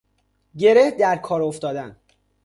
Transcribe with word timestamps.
گره 0.57 0.91
در 0.91 1.15
کار 1.17 1.41
افتادن 1.41 1.97